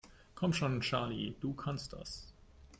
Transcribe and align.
Komm 0.33 0.51
schon, 0.53 0.81
Charlie, 0.81 1.35
du 1.41 1.53
kannst 1.53 1.93
das! 1.93 2.33